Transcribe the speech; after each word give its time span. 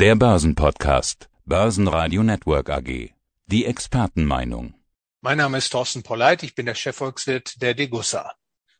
Der 0.00 0.14
Börsenpodcast. 0.14 1.28
Börsenradio 1.44 2.22
Network 2.22 2.70
AG. 2.70 3.10
Die 3.46 3.64
Expertenmeinung. 3.66 4.74
Mein 5.22 5.38
Name 5.38 5.58
ist 5.58 5.70
Thorsten 5.70 6.04
Polleit, 6.04 6.44
ich 6.44 6.54
bin 6.54 6.66
der 6.66 6.76
Chefvolkswirt 6.76 7.60
der 7.60 7.74
Degussa. 7.74 8.37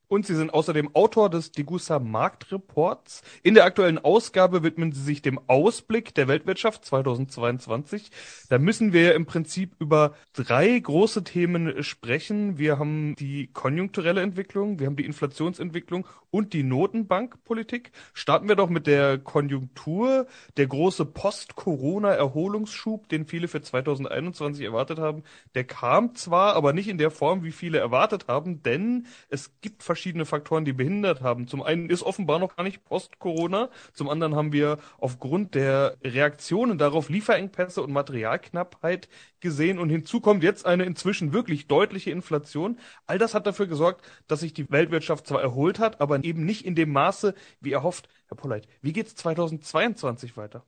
Und 0.09 0.25
Sie 0.25 0.35
sind 0.35 0.55
außerdem 0.55 0.95
Autor 0.95 1.29
des 1.29 1.53
Degussa 1.53 1.99
Marktreports. 1.99 3.21
In 3.43 3.53
der 3.53 3.67
aktuellen 3.67 3.99
Ausgabe 3.99 4.63
widmen 4.63 4.93
Sie 4.93 5.03
sich 5.03 5.21
dem 5.21 5.39
Ausblick 5.49 6.15
der 6.15 6.29
Weltwirtschaft 6.29 6.83
2022. 6.87 8.11
Da 8.49 8.59
müssen 8.59 8.95
wir 8.95 9.15
im 9.15 9.27
Prinzip 9.27 9.75
über 9.79 10.15
drei 10.33 10.79
große 10.79 11.25
Themen 11.25 11.83
sprechen. 11.83 12.57
Wir 12.57 12.79
haben 12.79 13.17
die 13.17 13.51
konjunkturelle 13.53 14.23
Entwicklung, 14.23 14.79
wir 14.79 14.87
haben 14.87 14.97
die 14.97 15.05
Inflationsentwicklung 15.05 16.07
und 16.31 16.55
die 16.55 16.63
Notenbankpolitik. 16.63 17.93
Starten 18.15 18.49
wir 18.49 18.57
doch 18.57 18.71
mit 18.71 18.87
der 18.87 19.19
Konjunktur. 19.19 20.27
Der 20.57 20.67
große 20.67 21.05
Post-Corona-Erholungsschub, 21.05 23.11
den 23.11 23.27
viele 23.27 23.49
für 23.49 23.61
2021 23.61 24.65
erwartet 24.65 24.99
haben, 24.99 25.23
der 25.55 25.65
kam 25.65 26.15
zwar, 26.15 26.55
aber 26.55 26.73
nicht 26.73 26.89
in 26.89 26.97
der 26.97 27.11
Form, 27.11 27.43
wie 27.43 27.53
viele 27.53 27.79
erwartet 27.79 28.29
haben, 28.29 28.63
denn 28.63 29.07
es 29.29 29.53
gibt 29.61 29.83
verschiedene 29.99 30.27
Faktoren, 30.27 30.65
die 30.65 30.73
behindert 30.73 31.23
haben. 31.23 31.49
Zum 31.49 31.61
einen 31.61 31.91
ist 31.91 32.05
offenbar 32.05 32.39
noch 32.39 32.55
gar 32.55 32.63
nicht 32.63 32.85
Post-Corona, 32.85 33.69
zum 33.93 34.09
anderen 34.09 34.37
haben 34.37 34.53
wir 34.53 34.79
aufgrund 34.99 35.57
der 35.57 35.97
Reaktionen 36.05 36.79
darauf 36.79 37.09
Lieferengpässe 37.09 37.83
und 37.83 37.93
Materialknappheit 37.93 39.09
gesehen 39.41 39.81
und 39.81 39.91
hinzu 39.91 40.21
kommt 40.21 40.45
jetzt 40.45 40.67
eine 40.67 40.85
inzwischen 40.85 41.33
wirklich 41.33 41.67
deutliche 41.67 42.13
Inflation. 42.13 42.79
All 43.07 43.19
das 43.19 43.35
hat 43.35 43.49
dafür 43.49 43.67
gesorgt, 43.67 44.07
dass 44.29 44.41
sich 44.41 44.55
die 44.55 44.71
Weltwirtschaft 44.71 45.27
zwar 45.27 45.43
erholt 45.43 45.81
hat, 45.81 46.01
aber 46.01 46.23
eben 46.23 46.45
nicht 46.45 46.65
in 46.65 46.77
dem 46.77 46.93
Maße, 46.93 47.35
wie 47.61 47.73
erhofft. 47.73 48.09
Herr 48.29 48.37
Polleit, 48.37 48.69
wie 48.81 48.93
geht 48.93 49.09
es 49.09 49.17
2022 49.17 50.37
weiter? 50.37 50.65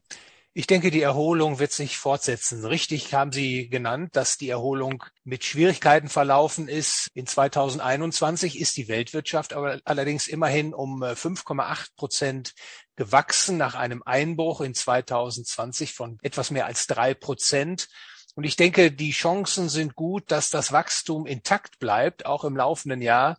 Ich 0.53 0.67
denke, 0.67 0.91
die 0.91 1.01
Erholung 1.01 1.61
wird 1.61 1.71
sich 1.71 1.97
fortsetzen. 1.97 2.65
Richtig 2.65 3.15
haben 3.15 3.31
Sie 3.31 3.69
genannt, 3.69 4.17
dass 4.17 4.37
die 4.37 4.49
Erholung 4.49 5.05
mit 5.23 5.45
Schwierigkeiten 5.45 6.09
verlaufen 6.09 6.67
ist. 6.67 7.09
In 7.15 7.29
2021 7.29 8.59
ist 8.59 8.77
die 8.77 8.89
Weltwirtschaft 8.89 9.53
aber 9.53 9.79
allerdings 9.85 10.27
immerhin 10.27 10.75
um 10.75 11.05
5,8 11.05 11.71
äh, 11.71 11.87
Prozent 11.95 12.55
gewachsen 12.97 13.59
nach 13.59 13.77
einem 13.77 14.03
Einbruch 14.05 14.61
in 14.61 14.75
2020 14.75 15.95
von 15.95 16.19
etwas 16.21 16.51
mehr 16.51 16.67
als 16.67 16.89
drei 16.89 17.15
Prozent. 17.15 17.89
Und 18.35 18.43
ich 18.43 18.57
denke, 18.57 18.91
die 18.91 19.13
Chancen 19.13 19.69
sind 19.69 19.95
gut, 19.95 20.33
dass 20.33 20.51
das 20.51 20.73
Wachstum 20.73 21.27
intakt 21.27 21.79
bleibt, 21.79 22.27
auch 22.27 22.43
im 22.43 22.57
laufenden 22.57 23.03
Jahr. 23.03 23.39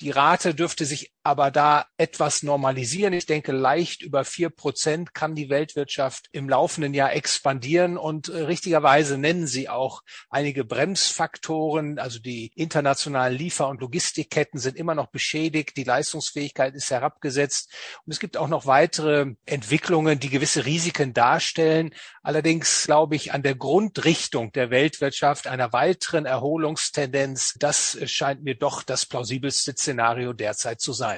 Die 0.00 0.10
Rate 0.10 0.56
dürfte 0.56 0.86
sich 0.86 1.12
aber 1.28 1.50
da 1.50 1.84
etwas 1.98 2.42
normalisieren. 2.42 3.12
Ich 3.12 3.26
denke, 3.26 3.52
leicht 3.52 4.00
über 4.00 4.24
vier 4.24 4.48
Prozent 4.48 5.12
kann 5.12 5.34
die 5.34 5.50
Weltwirtschaft 5.50 6.30
im 6.32 6.48
laufenden 6.48 6.94
Jahr 6.94 7.12
expandieren 7.12 7.98
und 7.98 8.30
äh, 8.30 8.44
richtigerweise 8.44 9.18
nennen 9.18 9.46
Sie 9.46 9.68
auch 9.68 10.00
einige 10.30 10.64
Bremsfaktoren. 10.64 11.98
Also 11.98 12.18
die 12.18 12.50
internationalen 12.54 13.36
Liefer- 13.36 13.68
und 13.68 13.82
Logistikketten 13.82 14.58
sind 14.58 14.78
immer 14.78 14.94
noch 14.94 15.08
beschädigt. 15.08 15.76
Die 15.76 15.84
Leistungsfähigkeit 15.84 16.74
ist 16.74 16.90
herabgesetzt. 16.90 17.74
Und 18.06 18.12
es 18.14 18.20
gibt 18.20 18.38
auch 18.38 18.48
noch 18.48 18.64
weitere 18.64 19.34
Entwicklungen, 19.44 20.20
die 20.20 20.30
gewisse 20.30 20.64
Risiken 20.64 21.12
darstellen. 21.12 21.94
Allerdings 22.22 22.84
glaube 22.86 23.16
ich 23.16 23.34
an 23.34 23.42
der 23.42 23.54
Grundrichtung 23.54 24.50
der 24.52 24.70
Weltwirtschaft 24.70 25.46
einer 25.46 25.74
weiteren 25.74 26.24
Erholungstendenz. 26.24 27.52
Das 27.58 27.98
scheint 28.06 28.44
mir 28.44 28.54
doch 28.54 28.82
das 28.82 29.04
plausibelste 29.04 29.72
Szenario 29.72 30.32
derzeit 30.32 30.80
zu 30.80 30.94
sein. 30.94 31.17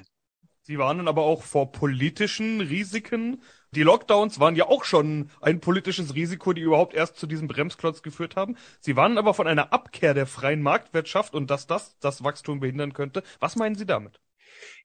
Sie 0.70 0.78
warnen 0.78 1.08
aber 1.08 1.22
auch 1.22 1.42
vor 1.42 1.72
politischen 1.72 2.60
Risiken. 2.60 3.42
Die 3.72 3.82
Lockdowns 3.82 4.38
waren 4.38 4.54
ja 4.54 4.68
auch 4.68 4.84
schon 4.84 5.28
ein 5.40 5.58
politisches 5.58 6.14
Risiko, 6.14 6.52
die 6.52 6.60
überhaupt 6.60 6.94
erst 6.94 7.16
zu 7.16 7.26
diesem 7.26 7.48
Bremsklotz 7.48 8.02
geführt 8.02 8.36
haben. 8.36 8.56
Sie 8.78 8.94
warnen 8.94 9.18
aber 9.18 9.34
von 9.34 9.48
einer 9.48 9.72
Abkehr 9.72 10.14
der 10.14 10.28
freien 10.28 10.62
Marktwirtschaft 10.62 11.34
und 11.34 11.50
dass 11.50 11.66
das 11.66 11.98
das 11.98 12.22
Wachstum 12.22 12.60
behindern 12.60 12.92
könnte. 12.92 13.24
Was 13.40 13.56
meinen 13.56 13.74
Sie 13.74 13.84
damit? 13.84 14.20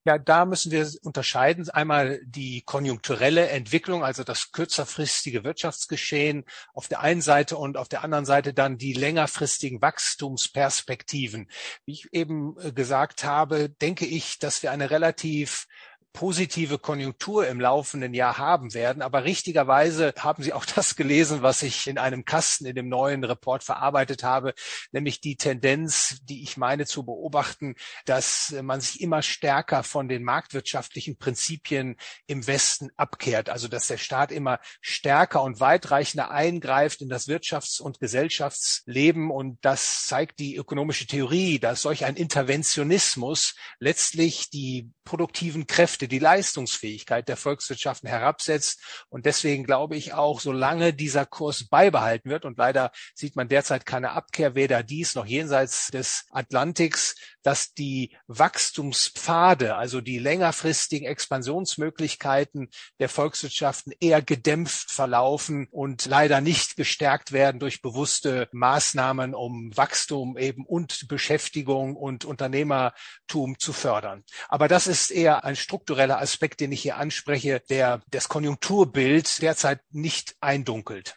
Ja, 0.04 0.18
da 0.18 0.46
müssen 0.46 0.72
wir 0.72 0.88
unterscheiden. 1.04 1.70
Einmal 1.70 2.22
die 2.26 2.62
konjunkturelle 2.62 3.50
Entwicklung, 3.50 4.04
also 4.04 4.24
das 4.24 4.52
kürzerfristige 4.52 5.44
Wirtschaftsgeschehen 5.44 6.46
auf 6.74 6.88
der 6.88 7.00
einen 7.00 7.22
Seite 7.22 7.58
und 7.58 7.78
auf 7.78 7.90
der 7.90 8.04
anderen 8.04 8.26
Seite 8.26 8.54
dann 8.54 8.78
die 8.78 8.94
längerfristigen 8.94 9.82
Wachstumsperspektiven. 9.82 11.50
Wie 11.86 11.94
ich 11.94 12.14
eben 12.14 12.56
äh, 12.60 12.72
gesagt 12.72 13.24
habe, 13.24 13.70
denke 13.70 14.06
ich, 14.06 14.40
dass 14.40 14.62
wir 14.64 14.72
eine 14.72 14.92
relativ 14.92 15.68
positive 16.16 16.80
Konjunktur 16.80 17.46
im 17.46 17.60
laufenden 17.60 18.14
Jahr 18.14 18.38
haben 18.38 18.74
werden. 18.74 19.02
Aber 19.02 19.26
richtigerweise 19.26 20.14
haben 20.18 20.42
Sie 20.42 20.54
auch 20.54 20.66
das 20.66 20.96
gelesen, 20.96 21.42
was 21.42 21.62
ich 21.62 21.88
in 21.88 21.98
einem 21.98 22.24
Kasten 22.24 22.66
in 22.66 22.74
dem 22.74 22.88
neuen 22.88 23.26
Report 23.26 23.64
verarbeitet 23.64 24.24
habe, 24.24 24.54
nämlich 24.94 25.20
die 25.20 25.36
Tendenz, 25.36 26.20
die 26.24 26.42
ich 26.42 26.56
meine 26.56 26.86
zu 26.86 27.04
beobachten, 27.04 27.76
dass 28.06 28.56
man 28.64 28.80
sich 28.80 29.02
immer 29.02 29.22
stärker 29.22 29.84
von 29.84 30.08
den 30.08 30.24
marktwirtschaftlichen 30.24 31.18
Prinzipien 31.18 31.98
im 32.28 32.48
Westen 32.48 32.92
abkehrt. 32.96 33.50
Also 33.50 33.68
dass 33.68 33.88
der 33.88 33.98
Staat 33.98 34.32
immer 34.32 34.60
stärker 34.80 35.44
und 35.44 35.60
weitreichender 35.60 36.32
eingreift 36.32 37.02
in 37.02 37.10
das 37.10 37.28
Wirtschafts- 37.28 37.82
und 37.82 38.00
Gesellschaftsleben. 38.00 39.32
Und 39.32 39.58
das 39.62 40.06
zeigt 40.06 40.40
die 40.40 40.56
ökonomische 40.56 41.08
Theorie, 41.08 41.60
dass 41.60 41.82
solch 41.82 42.06
ein 42.06 42.16
Interventionismus 42.16 43.56
letztlich 43.80 44.50
die 44.50 44.90
produktiven 45.04 45.68
Kräfte 45.68 46.05
Kräfte, 46.06 46.08
die 46.08 46.20
Leistungsfähigkeit 46.20 47.28
der 47.28 47.38
Volkswirtschaften 47.38 48.08
herabsetzt. 48.10 48.80
Und 49.10 49.26
deswegen 49.26 49.64
glaube 49.64 49.96
ich 49.96 50.14
auch, 50.14 50.40
solange 50.40 50.94
dieser 50.94 51.26
Kurs 51.26 51.68
beibehalten 51.68 52.30
wird, 52.30 52.46
und 52.46 52.58
leider 52.58 52.92
sieht 53.14 53.36
man 53.36 53.48
derzeit 53.48 53.86
keine 53.86 54.12
Abkehr 54.12 54.56
weder 54.56 54.84
dies 54.84 55.16
noch 55.16 55.26
jenseits 55.26 55.88
des 55.88 56.26
Atlantiks, 56.32 57.16
dass 57.44 57.74
die 57.74 58.16
Wachstumspfade, 58.28 59.76
also 59.76 60.02
die 60.02 60.20
längerfristigen 60.20 61.08
Expansionsmöglichkeiten 61.08 62.70
der 63.00 63.10
Volkswirtschaften 63.10 63.94
eher 64.00 64.22
gedämpft 64.22 64.92
verlaufen 64.92 65.68
und 65.72 66.06
leider 66.06 66.42
nicht 66.42 66.76
gestärkt 66.76 67.32
werden 67.32 67.60
durch 67.60 67.82
bewusste 67.82 68.48
Maßnahmen, 68.52 69.36
um 69.36 69.76
Wachstum 69.76 70.38
eben 70.38 70.66
und 70.66 71.08
Beschäftigung 71.08 71.96
und 71.96 72.26
Unternehmertum 72.26 73.60
zu 73.60 73.74
fördern. 73.74 74.24
Aber 74.50 74.68
das 74.68 74.88
ist 74.88 75.12
eher 75.12 75.44
ein 75.44 75.56
strukturelles 75.56 75.95
struktureller 75.96 76.20
Aspekt, 76.20 76.60
den 76.60 76.74
ich 76.74 76.82
hier 76.82 76.98
anspreche, 76.98 77.62
der 77.70 78.02
das 78.12 78.28
Konjunkturbild 78.28 79.42
derzeit 79.42 79.80
nicht 79.92 80.36
eindunkelt. 80.42 81.16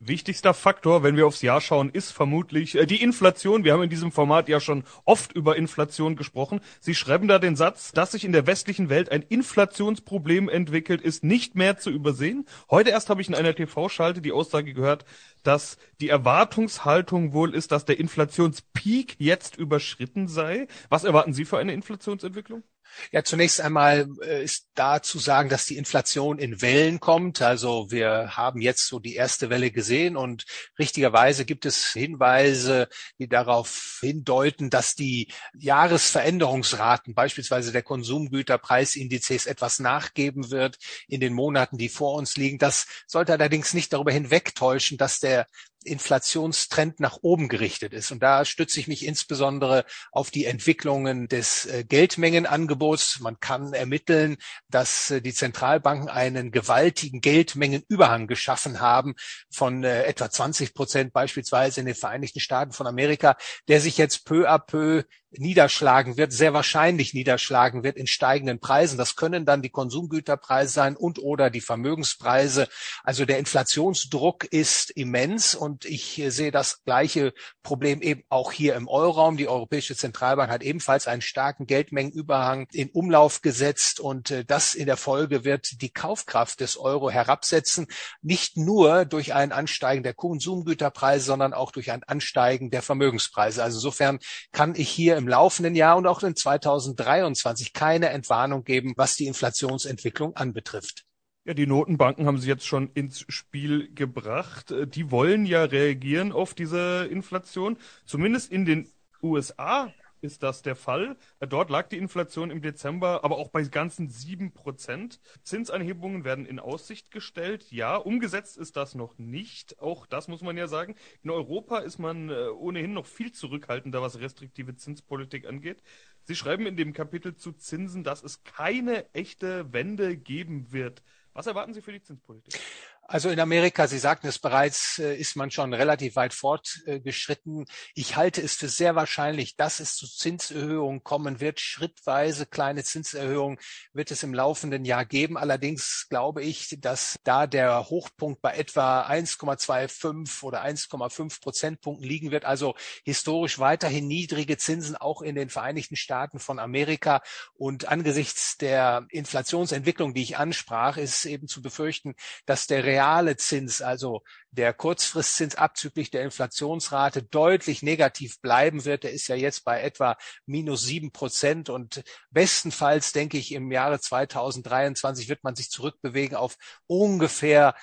Wichtigster 0.00 0.52
Faktor, 0.52 1.04
wenn 1.04 1.16
wir 1.16 1.28
aufs 1.28 1.42
Jahr 1.42 1.60
schauen, 1.60 1.90
ist 1.90 2.10
vermutlich 2.10 2.74
äh, 2.74 2.86
die 2.86 3.00
Inflation. 3.00 3.62
Wir 3.62 3.72
haben 3.72 3.84
in 3.84 3.90
diesem 3.90 4.10
Format 4.10 4.48
ja 4.48 4.58
schon 4.58 4.82
oft 5.04 5.32
über 5.32 5.56
Inflation 5.56 6.16
gesprochen. 6.16 6.60
Sie 6.80 6.96
schreiben 6.96 7.28
da 7.28 7.38
den 7.38 7.54
Satz, 7.54 7.92
dass 7.92 8.10
sich 8.10 8.24
in 8.24 8.32
der 8.32 8.48
westlichen 8.48 8.90
Welt 8.90 9.12
ein 9.12 9.22
Inflationsproblem 9.22 10.48
entwickelt, 10.48 11.00
ist 11.00 11.22
nicht 11.22 11.54
mehr 11.54 11.78
zu 11.78 11.90
übersehen. 11.90 12.44
Heute 12.68 12.90
erst 12.90 13.08
habe 13.08 13.22
ich 13.22 13.28
in 13.28 13.36
einer 13.36 13.54
TV-Schalte 13.54 14.20
die 14.20 14.32
Aussage 14.32 14.74
gehört, 14.74 15.04
dass 15.44 15.78
die 16.00 16.08
Erwartungshaltung 16.08 17.32
wohl 17.32 17.54
ist, 17.54 17.70
dass 17.70 17.84
der 17.84 18.00
Inflationspeak 18.00 19.14
jetzt 19.18 19.56
überschritten 19.56 20.26
sei. 20.26 20.66
Was 20.88 21.04
erwarten 21.04 21.32
Sie 21.32 21.44
für 21.44 21.58
eine 21.58 21.72
Inflationsentwicklung? 21.72 22.64
Ja, 23.12 23.22
zunächst 23.24 23.60
einmal 23.60 24.08
äh, 24.22 24.44
ist 24.44 24.68
da 24.74 25.02
zu 25.02 25.18
sagen, 25.18 25.48
dass 25.48 25.66
die 25.66 25.76
Inflation 25.76 26.38
in 26.38 26.60
Wellen 26.62 27.00
kommt. 27.00 27.42
Also 27.42 27.90
wir 27.90 28.36
haben 28.36 28.60
jetzt 28.60 28.86
so 28.86 28.98
die 28.98 29.14
erste 29.14 29.50
Welle 29.50 29.70
gesehen 29.70 30.16
und 30.16 30.44
richtigerweise 30.78 31.44
gibt 31.44 31.66
es 31.66 31.92
Hinweise, 31.92 32.88
die 33.18 33.28
darauf 33.28 33.98
hindeuten, 34.00 34.70
dass 34.70 34.94
die 34.94 35.32
Jahresveränderungsraten, 35.58 37.14
beispielsweise 37.14 37.72
der 37.72 37.82
Konsumgüterpreisindizes, 37.82 39.46
etwas 39.46 39.78
nachgeben 39.78 40.50
wird 40.50 40.78
in 41.08 41.20
den 41.20 41.32
Monaten, 41.32 41.78
die 41.78 41.88
vor 41.88 42.14
uns 42.14 42.36
liegen. 42.36 42.58
Das 42.58 42.86
sollte 43.06 43.32
allerdings 43.32 43.74
nicht 43.74 43.92
darüber 43.92 44.12
hinwegtäuschen, 44.12 44.98
dass 44.98 45.20
der 45.20 45.46
Inflationstrend 45.86 47.00
nach 47.00 47.18
oben 47.22 47.48
gerichtet 47.48 47.92
ist. 47.92 48.10
Und 48.12 48.22
da 48.22 48.44
stütze 48.44 48.80
ich 48.80 48.88
mich 48.88 49.04
insbesondere 49.04 49.84
auf 50.12 50.30
die 50.30 50.44
Entwicklungen 50.46 51.28
des 51.28 51.66
äh, 51.66 51.84
Geldmengenangebots. 51.84 53.20
Man 53.20 53.40
kann 53.40 53.72
ermitteln, 53.72 54.36
dass 54.68 55.10
äh, 55.10 55.20
die 55.20 55.34
Zentralbanken 55.34 56.08
einen 56.08 56.50
gewaltigen 56.50 57.20
Geldmengenüberhang 57.20 58.26
geschaffen 58.26 58.80
haben 58.80 59.14
von 59.50 59.84
äh, 59.84 60.04
etwa 60.04 60.30
20 60.30 60.74
Prozent 60.74 61.12
beispielsweise 61.12 61.80
in 61.80 61.86
den 61.86 61.94
Vereinigten 61.94 62.40
Staaten 62.40 62.72
von 62.72 62.86
Amerika, 62.86 63.36
der 63.68 63.80
sich 63.80 63.98
jetzt 63.98 64.24
peu 64.24 64.48
à 64.48 64.58
peu 64.58 65.04
niederschlagen 65.38 66.16
wird, 66.16 66.32
sehr 66.32 66.52
wahrscheinlich 66.54 67.14
niederschlagen 67.14 67.82
wird 67.82 67.96
in 67.96 68.06
steigenden 68.06 68.60
Preisen. 68.60 68.98
Das 68.98 69.16
können 69.16 69.44
dann 69.44 69.62
die 69.62 69.70
Konsumgüterpreise 69.70 70.72
sein 70.72 70.96
und 70.96 71.18
oder 71.18 71.50
die 71.50 71.60
Vermögenspreise. 71.60 72.68
Also 73.02 73.24
der 73.24 73.38
Inflationsdruck 73.38 74.44
ist 74.44 74.90
immens 74.90 75.54
und 75.54 75.84
ich 75.84 76.22
sehe 76.28 76.50
das 76.50 76.84
gleiche 76.84 77.32
Problem 77.62 78.02
eben 78.02 78.22
auch 78.28 78.52
hier 78.52 78.74
im 78.74 78.88
Euroraum. 78.88 79.36
Die 79.36 79.48
Europäische 79.48 79.96
Zentralbank 79.96 80.50
hat 80.50 80.62
ebenfalls 80.62 81.06
einen 81.06 81.22
starken 81.22 81.66
Geldmengenüberhang 81.66 82.68
in 82.72 82.90
Umlauf 82.90 83.42
gesetzt 83.42 84.00
und 84.00 84.30
äh, 84.30 84.44
das 84.44 84.74
in 84.74 84.86
der 84.86 84.96
Folge 84.96 85.44
wird 85.44 85.80
die 85.82 85.90
Kaufkraft 85.90 86.60
des 86.60 86.76
Euro 86.76 87.10
herabsetzen, 87.10 87.86
nicht 88.22 88.56
nur 88.56 89.04
durch 89.04 89.34
ein 89.34 89.52
Ansteigen 89.52 90.02
der 90.02 90.14
Konsumgüterpreise, 90.14 91.24
sondern 91.24 91.54
auch 91.54 91.72
durch 91.72 91.90
ein 91.90 92.02
Ansteigen 92.04 92.70
der 92.70 92.82
Vermögenspreise. 92.82 93.62
Also 93.62 93.78
insofern 93.78 94.18
kann 94.52 94.74
ich 94.76 94.88
hier 94.88 95.16
im 95.24 95.28
laufenden 95.28 95.74
Jahr 95.74 95.96
und 95.96 96.06
auch 96.06 96.22
in 96.22 96.36
2023 96.36 97.72
keine 97.72 98.10
Entwarnung 98.10 98.62
geben, 98.62 98.92
was 98.96 99.16
die 99.16 99.26
Inflationsentwicklung 99.26 100.36
anbetrifft. 100.36 101.06
Ja, 101.46 101.54
die 101.54 101.66
Notenbanken 101.66 102.26
haben 102.26 102.36
sie 102.38 102.48
jetzt 102.48 102.66
schon 102.66 102.90
ins 102.92 103.24
Spiel 103.28 103.90
gebracht. 103.94 104.74
Die 104.94 105.10
wollen 105.10 105.46
ja 105.46 105.64
reagieren 105.64 106.30
auf 106.32 106.52
diese 106.52 107.08
Inflation. 107.10 107.78
Zumindest 108.04 108.52
in 108.52 108.66
den 108.66 108.92
USA 109.22 109.92
ist 110.24 110.42
das 110.42 110.62
der 110.62 110.74
Fall. 110.74 111.16
Dort 111.38 111.70
lag 111.70 111.88
die 111.88 111.98
Inflation 111.98 112.50
im 112.50 112.62
Dezember 112.62 113.22
aber 113.22 113.36
auch 113.36 113.50
bei 113.50 113.62
ganzen 113.62 114.08
sieben 114.08 114.52
Prozent. 114.52 115.20
Zinsanhebungen 115.42 116.24
werden 116.24 116.46
in 116.46 116.58
Aussicht 116.58 117.10
gestellt. 117.10 117.70
Ja, 117.70 117.96
umgesetzt 117.96 118.56
ist 118.56 118.76
das 118.76 118.94
noch 118.94 119.18
nicht. 119.18 119.80
Auch 119.80 120.06
das 120.06 120.26
muss 120.26 120.40
man 120.40 120.56
ja 120.56 120.66
sagen. 120.66 120.94
In 121.22 121.30
Europa 121.30 121.78
ist 121.78 121.98
man 121.98 122.30
äh, 122.30 122.48
ohnehin 122.48 122.94
noch 122.94 123.06
viel 123.06 123.32
zurückhaltender, 123.32 124.00
was 124.00 124.18
restriktive 124.18 124.74
Zinspolitik 124.74 125.46
angeht. 125.46 125.82
Sie 126.22 126.34
schreiben 126.34 126.66
in 126.66 126.76
dem 126.76 126.94
Kapitel 126.94 127.36
zu 127.36 127.52
Zinsen, 127.52 128.02
dass 128.02 128.22
es 128.22 128.44
keine 128.44 129.12
echte 129.12 129.72
Wende 129.74 130.16
geben 130.16 130.72
wird. 130.72 131.02
Was 131.34 131.46
erwarten 131.46 131.74
Sie 131.74 131.82
für 131.82 131.92
die 131.92 132.00
Zinspolitik? 132.00 132.58
Also 133.06 133.28
in 133.28 133.38
Amerika, 133.38 133.86
Sie 133.86 133.98
sagten 133.98 134.28
es 134.28 134.38
bereits, 134.38 134.98
äh, 134.98 135.14
ist 135.14 135.36
man 135.36 135.50
schon 135.50 135.74
relativ 135.74 136.16
weit 136.16 136.32
fortgeschritten. 136.32 137.66
Ich 137.94 138.16
halte 138.16 138.40
es 138.40 138.54
für 138.54 138.68
sehr 138.68 138.94
wahrscheinlich, 138.94 139.56
dass 139.56 139.78
es 139.78 139.94
zu 139.94 140.06
Zinserhöhungen 140.06 141.04
kommen 141.04 141.38
wird. 141.38 141.60
Schrittweise 141.60 142.46
kleine 142.46 142.82
Zinserhöhungen 142.82 143.58
wird 143.92 144.10
es 144.10 144.22
im 144.22 144.32
laufenden 144.32 144.86
Jahr 144.86 145.04
geben. 145.04 145.36
Allerdings 145.36 146.06
glaube 146.08 146.42
ich, 146.42 146.78
dass 146.80 147.16
da 147.24 147.46
der 147.46 147.90
Hochpunkt 147.90 148.40
bei 148.40 148.54
etwa 148.54 149.06
1,25 149.06 150.42
oder 150.42 150.64
1,5 150.64 151.42
Prozentpunkten 151.42 152.08
liegen 152.08 152.30
wird. 152.30 152.46
Also 152.46 152.74
historisch 153.04 153.58
weiterhin 153.58 154.06
niedrige 154.06 154.56
Zinsen 154.56 154.96
auch 154.96 155.20
in 155.20 155.34
den 155.34 155.50
Vereinigten 155.50 155.96
Staaten 155.96 156.38
von 156.38 156.58
Amerika. 156.58 157.20
Und 157.54 157.86
angesichts 157.86 158.56
der 158.56 159.06
Inflationsentwicklung, 159.10 160.14
die 160.14 160.22
ich 160.22 160.38
ansprach, 160.38 160.96
ist 160.96 161.26
eben 161.26 161.48
zu 161.48 161.60
befürchten, 161.60 162.14
dass 162.46 162.66
der 162.66 162.93
reale 162.94 163.36
Zins, 163.36 163.82
also 163.82 164.22
der 164.52 164.72
Kurzfristzins 164.72 165.56
abzüglich 165.56 166.10
der 166.10 166.22
Inflationsrate 166.22 167.24
deutlich 167.24 167.82
negativ 167.82 168.40
bleiben 168.40 168.84
wird. 168.84 169.02
Der 169.02 169.12
ist 169.12 169.26
ja 169.26 169.34
jetzt 169.34 169.64
bei 169.64 169.82
etwa 169.82 170.16
minus 170.46 170.82
sieben 170.84 171.10
Prozent 171.10 171.70
und 171.70 172.04
bestenfalls 172.30 173.10
denke 173.10 173.36
ich 173.36 173.50
im 173.52 173.72
Jahre 173.72 173.98
2023 173.98 175.28
wird 175.28 175.42
man 175.42 175.56
sich 175.56 175.70
zurückbewegen 175.70 176.36
auf 176.36 176.56
ungefähr 176.86 177.74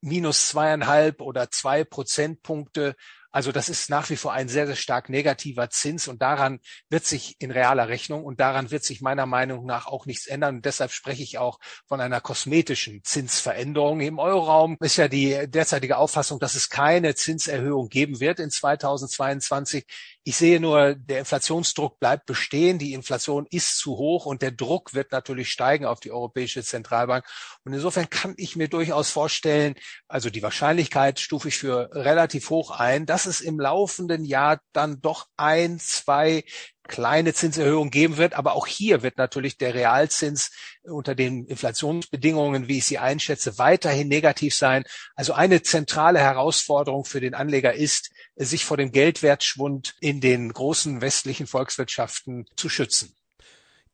minus 0.00 0.48
zweieinhalb 0.48 1.20
oder 1.20 1.50
zwei 1.50 1.82
Prozentpunkte. 1.82 2.94
Also 3.36 3.52
das 3.52 3.68
ist 3.68 3.90
nach 3.90 4.08
wie 4.08 4.16
vor 4.16 4.32
ein 4.32 4.48
sehr, 4.48 4.66
sehr 4.66 4.76
stark 4.76 5.10
negativer 5.10 5.68
Zins 5.68 6.08
und 6.08 6.22
daran 6.22 6.58
wird 6.88 7.04
sich 7.04 7.36
in 7.38 7.50
realer 7.50 7.86
Rechnung 7.86 8.24
und 8.24 8.40
daran 8.40 8.70
wird 8.70 8.82
sich 8.82 9.02
meiner 9.02 9.26
Meinung 9.26 9.66
nach 9.66 9.86
auch 9.88 10.06
nichts 10.06 10.26
ändern. 10.26 10.56
Und 10.56 10.64
deshalb 10.64 10.90
spreche 10.90 11.22
ich 11.22 11.36
auch 11.36 11.58
von 11.86 12.00
einer 12.00 12.22
kosmetischen 12.22 13.04
Zinsveränderung. 13.04 14.00
Im 14.00 14.18
Euroraum 14.18 14.78
ist 14.80 14.96
ja 14.96 15.08
die 15.08 15.50
derzeitige 15.50 15.98
Auffassung, 15.98 16.40
dass 16.40 16.54
es 16.54 16.70
keine 16.70 17.14
Zinserhöhung 17.14 17.90
geben 17.90 18.20
wird 18.20 18.40
in 18.40 18.50
2022. 18.50 19.84
Ich 20.24 20.38
sehe 20.38 20.58
nur, 20.58 20.94
der 20.94 21.18
Inflationsdruck 21.18 22.00
bleibt 22.00 22.24
bestehen. 22.24 22.78
Die 22.78 22.94
Inflation 22.94 23.46
ist 23.50 23.76
zu 23.76 23.98
hoch 23.98 24.24
und 24.24 24.40
der 24.40 24.50
Druck 24.50 24.94
wird 24.94 25.12
natürlich 25.12 25.50
steigen 25.50 25.84
auf 25.84 26.00
die 26.00 26.10
Europäische 26.10 26.64
Zentralbank. 26.64 27.26
Und 27.64 27.74
insofern 27.74 28.08
kann 28.08 28.32
ich 28.38 28.56
mir 28.56 28.68
durchaus 28.68 29.10
vorstellen, 29.10 29.74
also 30.08 30.30
die 30.30 30.42
Wahrscheinlichkeit 30.42 31.20
stufe 31.20 31.48
ich 31.48 31.58
für 31.58 31.90
relativ 31.92 32.48
hoch 32.48 32.70
ein, 32.70 33.04
dass 33.04 33.25
es 33.26 33.40
im 33.40 33.58
laufenden 33.58 34.24
Jahr 34.24 34.60
dann 34.72 35.00
doch 35.00 35.26
ein, 35.36 35.78
zwei 35.78 36.44
kleine 36.86 37.34
Zinserhöhungen 37.34 37.90
geben 37.90 38.16
wird. 38.16 38.34
Aber 38.34 38.54
auch 38.54 38.66
hier 38.66 39.02
wird 39.02 39.18
natürlich 39.18 39.58
der 39.58 39.74
Realzins 39.74 40.50
unter 40.82 41.14
den 41.14 41.46
Inflationsbedingungen, 41.46 42.68
wie 42.68 42.78
ich 42.78 42.86
sie 42.86 42.98
einschätze, 42.98 43.58
weiterhin 43.58 44.08
negativ 44.08 44.54
sein. 44.54 44.84
Also 45.14 45.32
eine 45.32 45.62
zentrale 45.62 46.20
Herausforderung 46.20 47.04
für 47.04 47.20
den 47.20 47.34
Anleger 47.34 47.74
ist, 47.74 48.10
sich 48.36 48.64
vor 48.64 48.76
dem 48.76 48.92
Geldwertschwund 48.92 49.94
in 50.00 50.20
den 50.20 50.52
großen 50.52 51.00
westlichen 51.00 51.46
Volkswirtschaften 51.46 52.46
zu 52.56 52.68
schützen. 52.68 53.16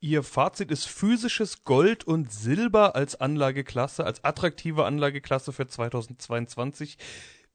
Ihr 0.00 0.24
Fazit 0.24 0.72
ist 0.72 0.88
physisches 0.88 1.62
Gold 1.62 2.02
und 2.02 2.32
Silber 2.32 2.96
als 2.96 3.20
Anlageklasse, 3.20 4.04
als 4.04 4.24
attraktive 4.24 4.84
Anlageklasse 4.84 5.52
für 5.52 5.68
2022. 5.68 6.98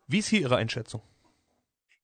Wie 0.08 0.20
ist 0.20 0.30
hier 0.30 0.40
Ihre 0.40 0.56
Einschätzung? 0.56 1.02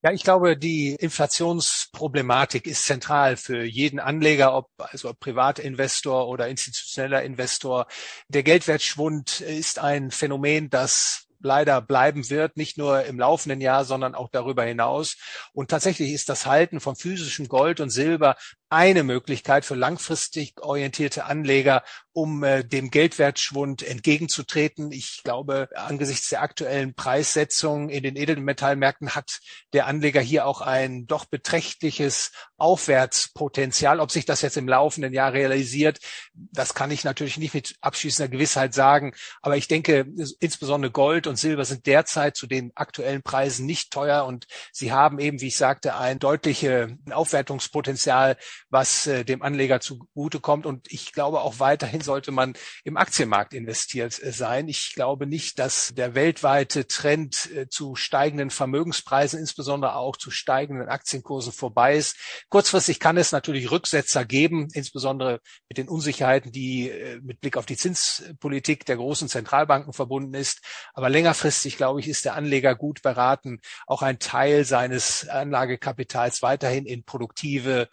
Ja, 0.04 0.12
ich 0.12 0.22
glaube, 0.22 0.54
die 0.58 0.94
Inflationsproblematik 0.96 2.66
ist 2.66 2.84
zentral 2.84 3.38
für 3.38 3.64
jeden 3.64 3.98
Anleger, 3.98 4.54
ob 4.54 4.68
also 4.76 5.14
Privatinvestor 5.14 6.28
oder 6.28 6.46
institutioneller 6.48 7.22
Investor. 7.22 7.86
Der 8.28 8.42
Geldwertschwund 8.42 9.40
ist 9.40 9.78
ein 9.78 10.10
Phänomen, 10.10 10.68
das 10.68 11.24
leider 11.40 11.80
bleiben 11.80 12.28
wird, 12.28 12.58
nicht 12.58 12.76
nur 12.76 13.06
im 13.06 13.18
laufenden 13.18 13.62
Jahr, 13.62 13.86
sondern 13.86 14.14
auch 14.14 14.28
darüber 14.30 14.64
hinaus. 14.64 15.16
Und 15.54 15.70
tatsächlich 15.70 16.12
ist 16.12 16.28
das 16.28 16.44
Halten 16.44 16.80
von 16.80 16.96
physischem 16.96 17.48
Gold 17.48 17.80
und 17.80 17.88
Silber 17.88 18.36
eine 18.74 19.04
Möglichkeit 19.04 19.64
für 19.64 19.76
langfristig 19.76 20.60
orientierte 20.60 21.26
Anleger, 21.26 21.84
um 22.12 22.42
äh, 22.42 22.64
dem 22.64 22.90
Geldwertschwund 22.90 23.82
entgegenzutreten. 23.82 24.90
Ich 24.90 25.22
glaube, 25.22 25.68
angesichts 25.74 26.28
der 26.28 26.42
aktuellen 26.42 26.94
Preissetzung 26.94 27.88
in 27.88 28.02
den 28.02 28.16
Edelmetallmärkten 28.16 29.14
hat 29.14 29.40
der 29.72 29.86
Anleger 29.86 30.20
hier 30.20 30.46
auch 30.46 30.60
ein 30.60 31.06
doch 31.06 31.24
beträchtliches 31.24 32.32
Aufwärtspotenzial. 32.56 34.00
Ob 34.00 34.10
sich 34.10 34.24
das 34.24 34.42
jetzt 34.42 34.56
im 34.56 34.68
laufenden 34.68 35.12
Jahr 35.12 35.32
realisiert, 35.32 35.98
das 36.32 36.74
kann 36.74 36.90
ich 36.90 37.04
natürlich 37.04 37.38
nicht 37.38 37.54
mit 37.54 37.76
abschließender 37.80 38.28
Gewissheit 38.28 38.74
sagen. 38.74 39.14
Aber 39.40 39.56
ich 39.56 39.68
denke, 39.68 40.06
insbesondere 40.40 40.90
Gold 40.90 41.28
und 41.28 41.36
Silber 41.36 41.64
sind 41.64 41.86
derzeit 41.86 42.36
zu 42.36 42.48
den 42.48 42.72
aktuellen 42.74 43.22
Preisen 43.22 43.66
nicht 43.66 43.92
teuer 43.92 44.24
und 44.24 44.46
sie 44.72 44.90
haben 44.90 45.20
eben, 45.20 45.40
wie 45.40 45.48
ich 45.48 45.56
sagte, 45.56 45.96
ein 45.96 46.18
deutliches 46.18 46.90
Aufwertungspotenzial, 47.10 48.36
was 48.70 49.06
äh, 49.06 49.24
dem 49.24 49.42
Anleger 49.42 49.80
zugutekommt. 49.80 50.66
Und 50.66 50.92
ich 50.92 51.12
glaube 51.12 51.40
auch 51.40 51.58
weiterhin 51.60 52.00
sollte 52.00 52.32
man 52.32 52.54
im 52.84 52.96
Aktienmarkt 52.96 53.54
investiert 53.54 54.22
äh, 54.22 54.32
sein. 54.32 54.68
Ich 54.68 54.94
glaube 54.94 55.26
nicht, 55.26 55.58
dass 55.58 55.92
der 55.94 56.14
weltweite 56.14 56.86
Trend 56.86 57.50
äh, 57.52 57.68
zu 57.68 57.94
steigenden 57.94 58.50
Vermögenspreisen, 58.50 59.38
insbesondere 59.38 59.96
auch 59.96 60.16
zu 60.16 60.30
steigenden 60.30 60.88
Aktienkursen 60.88 61.52
vorbei 61.52 61.96
ist. 61.96 62.16
Kurzfristig 62.48 63.00
kann 63.00 63.16
es 63.16 63.32
natürlich 63.32 63.70
Rücksetzer 63.70 64.24
geben, 64.24 64.68
insbesondere 64.72 65.40
mit 65.68 65.78
den 65.78 65.88
Unsicherheiten, 65.88 66.52
die 66.52 66.90
äh, 66.90 67.20
mit 67.20 67.40
Blick 67.40 67.56
auf 67.56 67.66
die 67.66 67.76
Zinspolitik 67.76 68.84
der 68.86 68.96
großen 68.96 69.28
Zentralbanken 69.28 69.92
verbunden 69.92 70.34
ist. 70.34 70.60
Aber 70.92 71.08
längerfristig, 71.08 71.76
glaube 71.76 72.00
ich, 72.00 72.08
ist 72.08 72.24
der 72.24 72.34
Anleger 72.34 72.74
gut 72.74 73.02
beraten, 73.02 73.60
auch 73.86 74.02
einen 74.02 74.18
Teil 74.18 74.64
seines 74.64 75.28
Anlagekapitals 75.28 76.42
weiterhin 76.42 76.86
in 76.86 77.04
produktive 77.04 77.88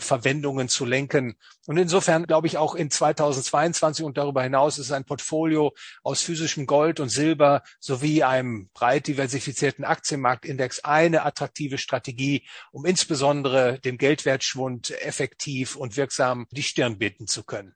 Verwendungen 0.52 0.70
zu 0.70 0.86
lenken. 0.86 1.36
Und 1.68 1.78
insofern 1.78 2.26
glaube 2.26 2.48
ich 2.48 2.58
auch 2.58 2.76
in 2.76 2.90
2022 2.90 4.06
und 4.06 4.18
darüber 4.18 4.44
hinaus 4.44 4.78
ist 4.78 4.92
ein 4.92 5.06
Portfolio 5.06 5.74
aus 6.04 6.22
physischem 6.22 6.66
Gold 6.66 7.00
und 7.00 7.10
Silber 7.10 7.64
sowie 7.80 8.24
einem 8.24 8.70
breit 8.74 9.08
diversifizierten 9.08 9.86
Aktienmarktindex 9.86 10.84
eine 10.84 11.24
attraktive 11.24 11.78
Strategie, 11.78 12.44
um 12.72 12.86
insbesondere 12.86 13.80
dem 13.80 13.98
Geldwertschwund 13.98 14.92
effektiv 15.02 15.76
und 15.76 15.98
wirksam 15.98 16.48
die 16.52 16.64
Stirn 16.64 16.98
bieten 16.98 17.28
zu 17.28 17.44
können. 17.44 17.74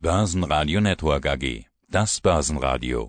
Börsenradio 0.00 0.80
Network 0.80 1.26
AG. 1.26 1.64
Das 1.88 2.20
Börsenradio. 2.20 3.04